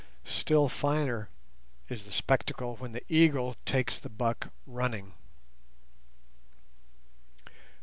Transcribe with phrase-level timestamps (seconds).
[0.25, 1.29] Still finer
[1.87, 5.13] is the spectacle when the eagle takes the buck running.